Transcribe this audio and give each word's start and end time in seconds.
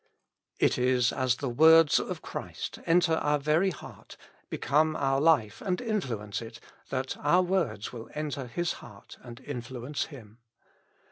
It 0.57 0.79
is 0.79 1.13
as 1.13 1.35
the 1.35 1.47
words 1.49 1.99
of 1.99 2.23
Christ 2.23 2.79
enter 2.87 3.17
our 3.17 3.37
very 3.37 3.69
heart, 3.69 4.17
become 4.49 4.95
our 4.95 5.21
life 5.21 5.61
and 5.61 5.79
influence 5.79 6.41
it, 6.41 6.59
that 6.89 7.15
our 7.17 7.43
words 7.43 7.93
will 7.93 8.09
enter 8.15 8.47
His 8.47 8.73
heart 8.81 9.17
and 9.21 9.39
influence 9.41 10.05
Him. 10.05 10.39